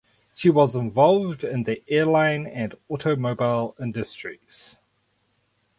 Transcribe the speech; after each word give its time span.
She 0.33 0.49
was 0.49 0.75
involved 0.75 1.43
in 1.43 1.61
the 1.61 1.83
airline 1.87 2.47
and 2.47 2.73
automobile 2.89 3.75
industries. 3.79 4.77